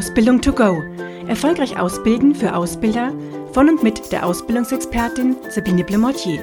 [0.00, 0.82] Ausbildung to go.
[1.28, 3.12] Erfolgreich ausbilden für Ausbilder
[3.52, 6.38] von und mit der Ausbildungsexpertin Sabine Blemortier.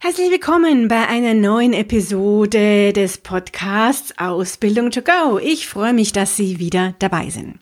[0.00, 5.38] Herzlich willkommen bei einer neuen Episode des Podcasts Ausbildung to go.
[5.38, 7.54] Ich freue mich, dass Sie wieder dabei sind.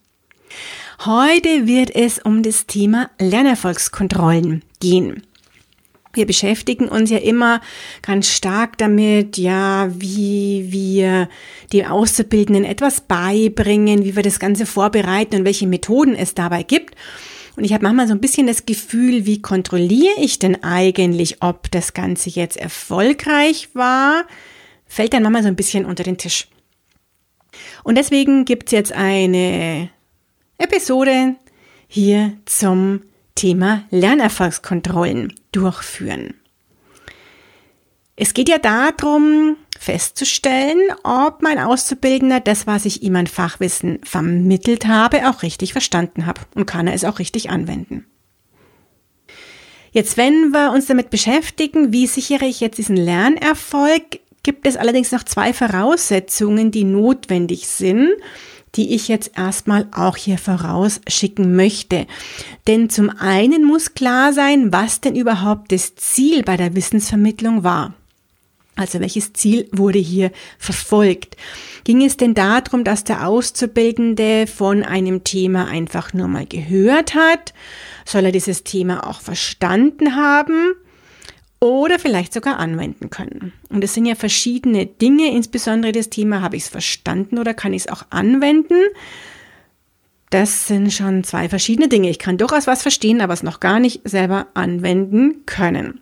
[1.06, 5.22] Heute wird es um das Thema Lernerfolgskontrollen gehen.
[6.12, 7.60] Wir beschäftigen uns ja immer
[8.02, 11.28] ganz stark damit, ja, wie wir
[11.72, 16.96] den Auszubildenden etwas beibringen, wie wir das Ganze vorbereiten und welche Methoden es dabei gibt.
[17.56, 21.70] Und ich habe manchmal so ein bisschen das Gefühl, wie kontrolliere ich denn eigentlich, ob
[21.70, 24.24] das Ganze jetzt erfolgreich war,
[24.86, 26.48] fällt dann manchmal so ein bisschen unter den Tisch.
[27.84, 29.90] Und deswegen gibt es jetzt eine
[30.58, 31.36] Episode
[31.86, 33.02] hier zum
[33.34, 36.34] Thema Lernerfolgskontrollen durchführen.
[38.16, 44.86] Es geht ja darum, festzustellen, ob mein Auszubildender das, was ich ihm an Fachwissen vermittelt
[44.86, 48.04] habe, auch richtig verstanden habe und kann er es auch richtig anwenden.
[49.92, 55.12] Jetzt, wenn wir uns damit beschäftigen, wie sichere ich jetzt diesen Lernerfolg, gibt es allerdings
[55.12, 58.10] noch zwei Voraussetzungen, die notwendig sind,
[58.76, 62.06] die ich jetzt erstmal auch hier vorausschicken möchte.
[62.66, 67.94] Denn zum einen muss klar sein, was denn überhaupt das Ziel bei der Wissensvermittlung war.
[68.76, 71.36] Also welches Ziel wurde hier verfolgt?
[71.84, 77.52] Ging es denn darum, dass der Auszubildende von einem Thema einfach nur mal gehört hat?
[78.06, 80.74] Soll er dieses Thema auch verstanden haben?
[81.60, 83.52] Oder vielleicht sogar anwenden können.
[83.68, 87.74] Und es sind ja verschiedene Dinge, insbesondere das Thema, habe ich es verstanden oder kann
[87.74, 88.80] ich es auch anwenden?
[90.30, 92.08] Das sind schon zwei verschiedene Dinge.
[92.08, 96.00] Ich kann durchaus was verstehen, aber es noch gar nicht selber anwenden können.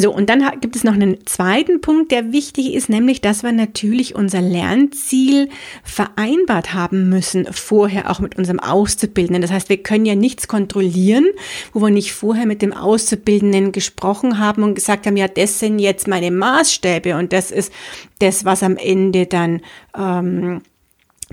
[0.00, 3.52] So, und dann gibt es noch einen zweiten Punkt, der wichtig ist, nämlich, dass wir
[3.52, 5.48] natürlich unser Lernziel
[5.84, 9.42] vereinbart haben müssen, vorher auch mit unserem Auszubildenden.
[9.42, 11.26] Das heißt, wir können ja nichts kontrollieren,
[11.72, 15.78] wo wir nicht vorher mit dem Auszubildenden gesprochen haben und gesagt haben, ja, das sind
[15.78, 17.72] jetzt meine Maßstäbe und das ist
[18.20, 19.60] das, was am Ende dann
[19.96, 20.62] ähm,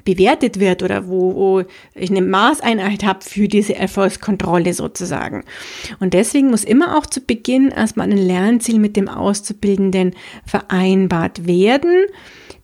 [0.08, 1.64] bewertet wird oder wo, wo
[1.94, 5.44] ich eine Maßeinheit habe für diese Erfolgskontrolle sozusagen.
[6.00, 12.06] Und deswegen muss immer auch zu Beginn erstmal ein Lernziel mit dem Auszubildenden vereinbart werden,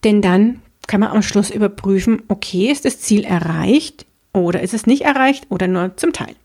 [0.06, 4.86] denn dann kann man am Schluss überprüfen, okay, ist das Ziel erreicht oder ist es
[4.86, 6.36] nicht erreicht oder nur zum Teil.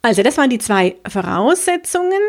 [0.00, 2.22] Also das waren die zwei Voraussetzungen.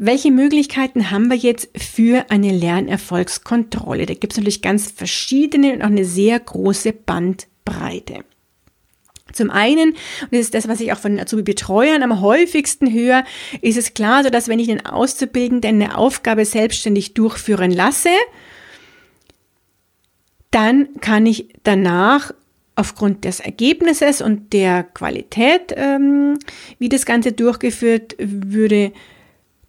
[0.00, 4.06] Welche Möglichkeiten haben wir jetzt für eine Lernerfolgskontrolle?
[4.06, 8.24] Da gibt es natürlich ganz verschiedene und auch eine sehr große Bandbreite.
[9.32, 13.24] Zum einen, und das ist das, was ich auch von Azubi-Betreuern am häufigsten höre,
[13.60, 18.10] ist es klar, so dass wenn ich den Auszubildenden eine Aufgabe selbstständig durchführen lasse,
[20.52, 22.32] dann kann ich danach
[22.76, 26.38] aufgrund des Ergebnisses und der Qualität, ähm,
[26.78, 28.92] wie das Ganze durchgeführt würde,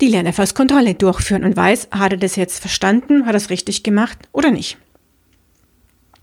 [0.01, 4.17] die Lernerfolgskontrolle durchführen und weiß, hat er das jetzt verstanden, hat er es richtig gemacht
[4.31, 4.77] oder nicht.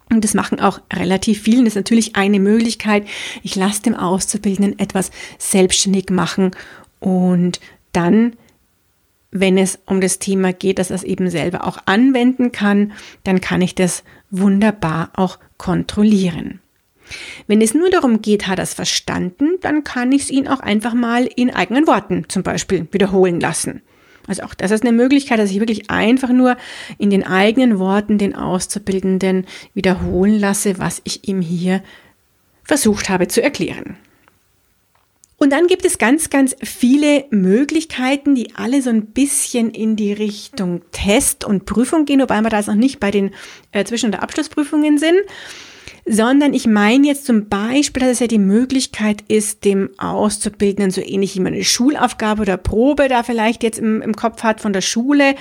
[0.09, 1.65] Und das machen auch relativ viele.
[1.65, 3.07] Das ist natürlich eine Möglichkeit.
[3.43, 6.53] Ich lasse dem Auszubildenden etwas selbstständig machen
[7.01, 7.61] und
[7.93, 8.35] dann,
[9.31, 12.93] wenn es um das Thema geht, dass er es eben selber auch anwenden kann,
[13.25, 16.61] dann kann ich das wunderbar auch kontrollieren.
[17.47, 20.61] Wenn es nur darum geht, hat er es verstanden, dann kann ich es ihn auch
[20.61, 23.83] einfach mal in eigenen Worten zum Beispiel wiederholen lassen.
[24.27, 26.57] Also auch das ist eine Möglichkeit, dass ich wirklich einfach nur
[26.99, 31.83] in den eigenen Worten den Auszubildenden wiederholen lasse, was ich ihm hier
[32.65, 33.97] versucht habe zu erklären.
[35.39, 40.15] Und dann gibt es ganz, ganz viele Möglichkeiten, die alle so ein bisschen in die
[40.15, 43.33] Richtung Test und Prüfung gehen, wobei wir da jetzt noch nicht bei den
[43.73, 45.21] äh, Zwischen- und Abschlussprüfungen sind
[46.09, 51.01] sondern ich meine jetzt zum Beispiel, dass es ja die Möglichkeit ist, dem Auszubildenden so
[51.01, 54.73] ähnlich wie man eine Schulaufgabe oder Probe da vielleicht jetzt im, im Kopf hat von
[54.73, 55.35] der Schule,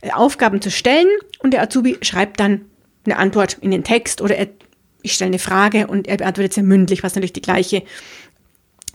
[0.00, 1.08] äh, Aufgaben zu stellen
[1.40, 2.62] und der Azubi schreibt dann
[3.04, 4.48] eine Antwort in den Text oder er,
[5.02, 7.82] ich stelle eine Frage und er beantwortet sie mündlich, was natürlich die gleiche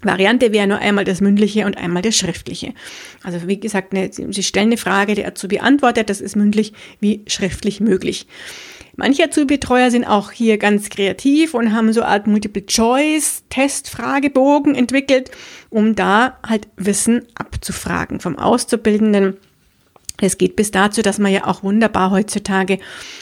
[0.01, 2.73] Variante wäre nur einmal das mündliche und einmal das schriftliche.
[3.23, 7.23] Also wie gesagt, eine, Sie stellen eine Frage, der Azubi antwortet, das ist mündlich wie
[7.27, 8.27] schriftlich möglich.
[8.95, 15.31] Manche Azubi-Betreuer sind auch hier ganz kreativ und haben so eine Art Multiple-Choice-Test-Fragebogen entwickelt,
[15.71, 19.37] um da halt Wissen abzufragen vom Auszubildenden
[20.21, 22.77] Es geht bis dazu, dass man ja auch wunderbar heutzutage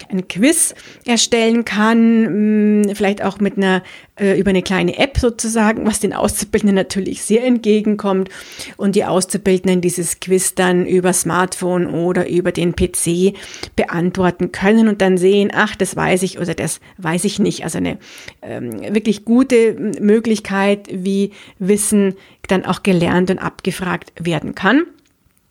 [0.10, 3.82] ein Quiz erstellen kann, mm, vielleicht auch mit einer
[4.20, 8.30] äh, über eine kleine App sozusagen, was den Auszubildenden natürlich sehr entgegenkommt
[8.76, 13.36] und die Auszubildenden dieses Quiz dann über Smartphone oder über den PC
[13.78, 17.64] beantworten können und dann sehen, ach, das weiß ich oder das weiß ich nicht.
[17.64, 17.98] Also eine
[18.42, 22.16] ähm, wirklich gute Möglichkeit, wie Wissen
[22.48, 24.84] dann auch gelernt und abgefragt werden kann.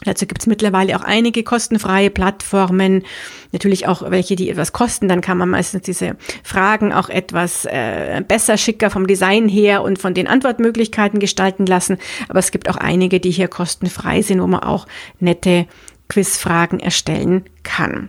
[0.05, 3.05] Dazu gibt es mittlerweile auch einige kostenfreie Plattformen,
[3.53, 5.09] natürlich auch welche, die etwas kosten.
[5.09, 9.99] Dann kann man meistens diese Fragen auch etwas äh, besser, schicker vom Design her und
[9.99, 11.99] von den Antwortmöglichkeiten gestalten lassen.
[12.29, 14.87] Aber es gibt auch einige, die hier kostenfrei sind, wo man auch
[15.19, 15.67] nette
[16.09, 18.09] Quizfragen erstellen kann.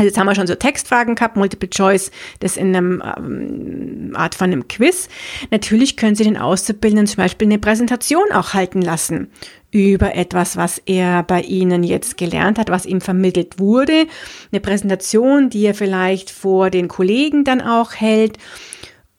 [0.00, 4.34] Also jetzt haben wir schon so Textfragen gehabt, Multiple Choice, das in einem ähm, Art
[4.34, 5.10] von einem Quiz.
[5.50, 9.30] Natürlich können Sie den Auszubildenden zum Beispiel eine Präsentation auch halten lassen
[9.70, 14.06] über etwas, was er bei Ihnen jetzt gelernt hat, was ihm vermittelt wurde.
[14.50, 18.38] Eine Präsentation, die er vielleicht vor den Kollegen dann auch hält.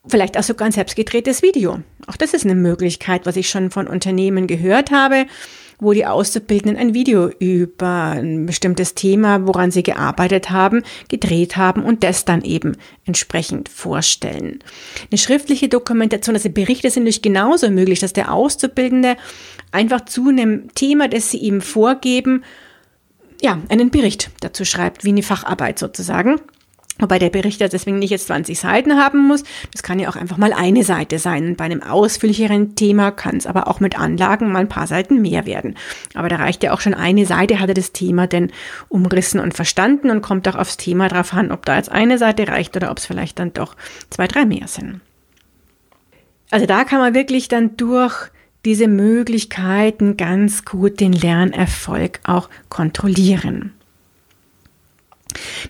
[0.07, 1.77] Vielleicht auch sogar ein selbstgedrehtes Video.
[2.07, 5.27] Auch das ist eine Möglichkeit, was ich schon von Unternehmen gehört habe
[5.81, 11.83] wo die Auszubildenden ein Video über ein bestimmtes Thema, woran sie gearbeitet haben, gedreht haben
[11.83, 14.59] und das dann eben entsprechend vorstellen.
[15.09, 19.17] Eine schriftliche Dokumentation, also Berichte sind natürlich genauso möglich, dass der Auszubildende
[19.71, 22.43] einfach zu einem Thema, das sie ihm vorgeben,
[23.41, 26.39] ja, einen Bericht dazu schreibt, wie eine Facharbeit sozusagen.
[26.99, 29.43] Wobei der Bericht deswegen nicht jetzt 20 Seiten haben muss.
[29.71, 31.55] Das kann ja auch einfach mal eine Seite sein.
[31.55, 35.45] bei einem ausführlicheren Thema kann es aber auch mit Anlagen mal ein paar Seiten mehr
[35.45, 35.75] werden.
[36.13, 38.51] Aber da reicht ja auch schon eine Seite, hat er das Thema denn
[38.89, 42.47] umrissen und verstanden und kommt auch aufs Thema drauf an, ob da jetzt eine Seite
[42.47, 43.75] reicht oder ob es vielleicht dann doch
[44.09, 45.01] zwei, drei mehr sind.
[46.51, 48.29] Also da kann man wirklich dann durch
[48.65, 53.73] diese Möglichkeiten ganz gut den Lernerfolg auch kontrollieren.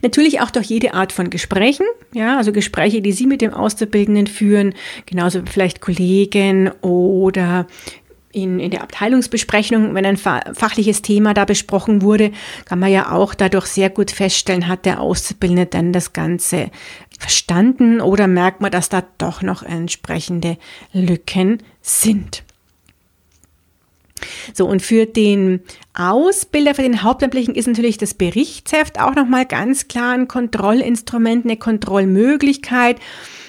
[0.02, 4.28] Natürlich auch durch jede Art von Gesprächen, ja, also Gespräche, die Sie mit dem Auszubildenden
[4.28, 4.74] führen,
[5.06, 7.68] genauso vielleicht Kollegen oder
[8.34, 12.32] in, in der Abteilungsbesprechung, wenn ein fachliches Thema da besprochen wurde,
[12.66, 16.72] kann man ja auch dadurch sehr gut feststellen, hat der Auszubildende dann das Ganze
[17.20, 20.58] verstanden oder merkt man, dass da doch noch entsprechende
[20.94, 22.44] Lücken sind.
[24.54, 25.62] So, und für den
[25.94, 31.58] Ausbilder, für den Hauptamtlichen ist natürlich das Berichtsheft auch nochmal ganz klar ein Kontrollinstrument, eine
[31.58, 32.98] Kontrollmöglichkeit.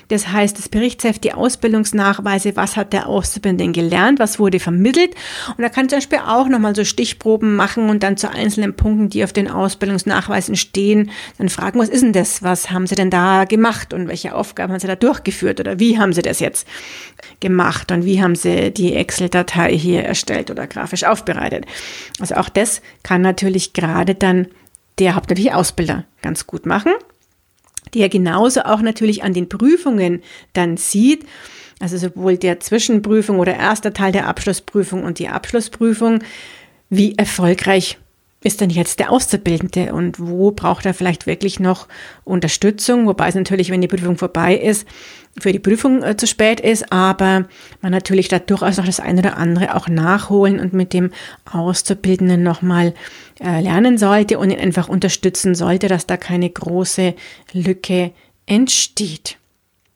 [0.08, 5.14] Das heißt, das Berichtsheft, die Ausbildungsnachweise, was hat der Auszubildende gelernt, was wurde vermittelt.
[5.56, 9.08] Und da kann zum Beispiel auch nochmal so Stichproben machen und dann zu einzelnen Punkten,
[9.08, 12.42] die auf den Ausbildungsnachweisen stehen, dann fragen, was ist denn das?
[12.42, 15.98] Was haben Sie denn da gemacht und welche Aufgaben haben Sie da durchgeführt oder wie
[15.98, 16.66] haben Sie das jetzt
[17.40, 21.66] gemacht und wie haben Sie die Excel-Datei hier erstellt oder grafisch aufbereitet?
[22.20, 24.48] Also auch das kann natürlich gerade dann
[24.98, 26.92] der hauptsächliche Ausbilder ganz gut machen
[27.94, 31.26] der genauso auch natürlich an den Prüfungen dann sieht,
[31.80, 36.20] also sowohl der Zwischenprüfung oder erster Teil der Abschlussprüfung und die Abschlussprüfung,
[36.90, 37.98] wie erfolgreich
[38.44, 41.88] ist denn jetzt der Auszubildende und wo braucht er vielleicht wirklich noch
[42.24, 43.06] Unterstützung?
[43.06, 44.86] Wobei es natürlich, wenn die Prüfung vorbei ist,
[45.40, 47.46] für die Prüfung äh, zu spät ist, aber
[47.80, 51.10] man natürlich da durchaus noch das eine oder andere auch nachholen und mit dem
[51.50, 52.94] Auszubildenden nochmal
[53.40, 57.14] äh, lernen sollte und ihn einfach unterstützen sollte, dass da keine große
[57.52, 58.12] Lücke
[58.46, 59.38] entsteht.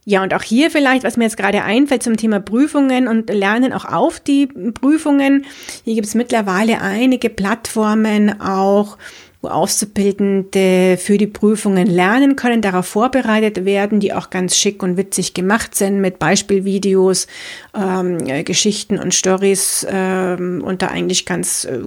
[0.08, 3.72] Ja, und auch hier vielleicht, was mir jetzt gerade einfällt zum Thema Prüfungen und Lernen
[3.72, 5.46] auch auf die Prüfungen.
[5.84, 8.98] Hier gibt es mittlerweile einige Plattformen auch,
[9.48, 15.34] Auszubildende für die Prüfungen lernen können, darauf vorbereitet werden, die auch ganz schick und witzig
[15.34, 17.26] gemacht sind mit Beispielvideos,
[17.74, 21.80] ähm, äh, Geschichten und Stories ähm, und da eigentlich ganz äh,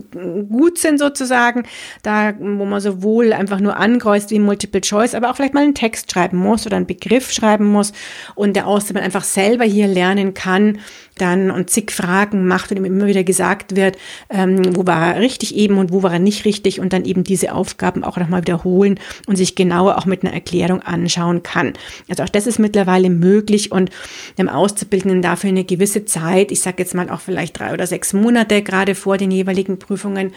[0.50, 1.63] gut sind sozusagen.
[2.04, 5.75] Da, wo man sowohl einfach nur ankreuzt wie Multiple Choice, aber auch vielleicht mal einen
[5.75, 7.94] Text schreiben muss oder einen Begriff schreiben muss
[8.36, 10.80] und der Auszubildende einfach selber hier lernen kann,
[11.22, 13.98] dann und zig Fragen macht und ihm immer wieder gesagt wird,
[14.30, 17.24] ähm, wo war er richtig eben und wo war er nicht richtig und dann eben
[17.24, 21.74] diese Aufgaben auch nochmal wiederholen und sich genauer auch mit einer Erklärung anschauen kann.
[22.08, 23.90] Also auch das ist mittlerweile möglich und
[24.38, 28.14] dem Auszubildenden dafür eine gewisse Zeit, ich sage jetzt mal auch vielleicht drei oder sechs
[28.14, 30.34] Monate gerade vor den jeweiligen Prüfungen,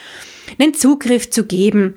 [0.59, 1.95] einen Zugriff zu geben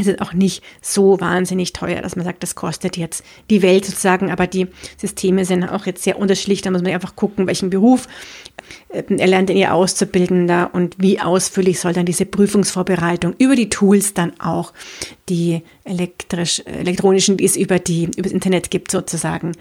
[0.00, 3.84] es ist auch nicht so wahnsinnig teuer, dass man sagt, das kostet jetzt die Welt
[3.84, 6.62] sozusagen, aber die Systeme sind auch jetzt sehr unterschiedlich.
[6.62, 8.08] Da muss man einfach gucken, welchen Beruf
[8.88, 14.38] äh, erlernt ihr Auszubildender und wie ausführlich soll dann diese Prüfungsvorbereitung über die Tools dann
[14.40, 14.72] auch,
[15.28, 19.52] die elektrisch, elektronischen, die es über, die, über das Internet gibt, sozusagen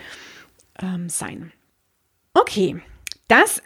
[0.81, 1.51] ähm, sein.
[2.33, 2.77] Okay,
[3.27, 3.61] das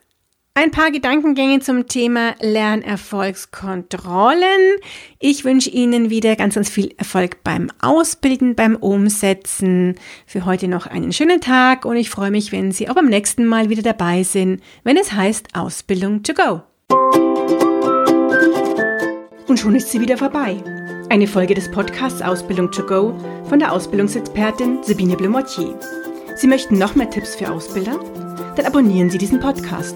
[0.53, 4.75] Ein paar Gedankengänge zum Thema Lernerfolgskontrollen.
[5.17, 9.95] Ich wünsche Ihnen wieder ganz, ganz viel Erfolg beim Ausbilden, beim Umsetzen.
[10.27, 13.45] Für heute noch einen schönen Tag und ich freue mich, wenn Sie auch beim nächsten
[13.45, 16.63] Mal wieder dabei sind, wenn es heißt Ausbildung to go.
[19.47, 20.61] Und schon ist sie wieder vorbei.
[21.09, 25.79] Eine Folge des Podcasts Ausbildung to go von der Ausbildungsexpertin Sabine Blumotier.
[26.35, 27.97] Sie möchten noch mehr Tipps für Ausbilder?
[28.57, 29.95] Dann abonnieren Sie diesen Podcast.